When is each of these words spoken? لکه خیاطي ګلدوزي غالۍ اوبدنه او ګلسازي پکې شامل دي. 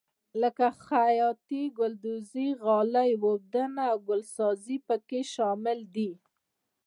لکه 0.41 0.67
خیاطي 0.87 1.61
ګلدوزي 1.77 2.47
غالۍ 2.63 3.11
اوبدنه 3.23 3.83
او 3.91 3.97
ګلسازي 4.07 4.77
پکې 4.87 5.19
شامل 5.33 5.79
دي. 5.95 6.11